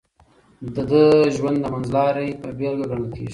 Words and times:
د 0.73 0.75
ده 0.89 1.03
ژوند 1.35 1.57
د 1.61 1.65
منځلارۍ 1.73 2.29
بېلګه 2.57 2.85
ګڼل 2.91 3.07
کېږي. 3.15 3.29